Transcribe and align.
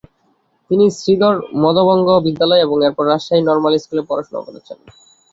তিনি 0.71 0.85
শ্রীধর 0.97 1.33
মধ্যবঙ্গ 1.63 2.07
বিদ্যালয় 2.25 2.63
এবং 2.63 2.77
এরপর 2.87 3.03
রাজশাহী 3.07 3.41
নর্মাল 3.43 3.73
স্কুলে 3.77 4.03
পড়াশোনা 4.09 4.39
করেছেন। 4.47 4.77